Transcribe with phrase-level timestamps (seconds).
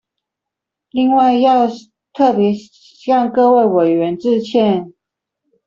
[0.89, 1.67] 另外要
[2.11, 2.67] 特別
[3.05, 4.95] 向各位委員致歉